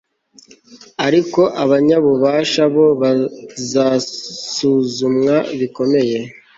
ariko 1.07 1.41
abanyabubasha 1.63 2.61
bo 2.73 2.85
bazasuzumwa 3.01 5.35
bikomeye 5.59 6.17